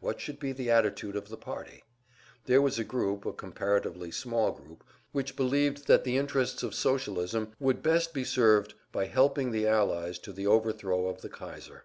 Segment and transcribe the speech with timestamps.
[0.00, 1.84] What should be the attitude of the party?
[2.46, 7.52] There was a group, a comparatively small group, which believed that the interests of Socialism
[7.60, 11.84] would best be served by helping the Allies to the overthrow of the Kaiser.